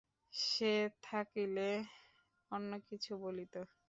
সে 0.33 0.73
থাকিলে 1.03 1.69
অন্য 2.51 2.71
কিছু 2.87 3.11
বলিত। 3.23 3.55